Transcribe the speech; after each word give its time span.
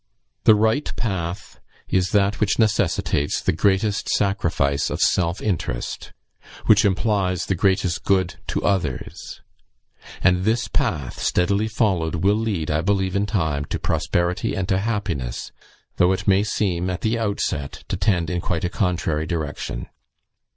The 0.45 0.55
right 0.55 0.91
path 0.95 1.59
is 1.87 2.09
that 2.09 2.39
which 2.39 2.57
necessitates 2.57 3.39
the 3.39 3.51
greatest 3.51 4.09
sacrifice 4.09 4.89
of 4.89 4.99
self 4.99 5.39
interest 5.43 6.11
which 6.65 6.83
implies 6.85 7.45
the 7.45 7.53
greatest 7.53 8.03
good 8.03 8.37
to 8.47 8.63
others; 8.63 9.41
and 10.23 10.43
this 10.43 10.67
path, 10.67 11.19
steadily 11.21 11.67
followed, 11.67 12.15
will 12.15 12.33
lead, 12.33 12.71
I 12.71 12.81
believe, 12.81 13.15
in 13.15 13.27
time, 13.27 13.63
to 13.65 13.77
prosperity 13.77 14.55
and 14.55 14.67
to 14.69 14.79
happiness, 14.79 15.51
though 15.97 16.13
it 16.13 16.27
may 16.27 16.41
seem, 16.43 16.89
at 16.89 17.01
the 17.01 17.19
outset, 17.19 17.83
to 17.89 17.95
tend 17.95 18.31
quite 18.41 18.63
in 18.63 18.69
a 18.69 18.71
contrary 18.71 19.27
direction. 19.27 19.85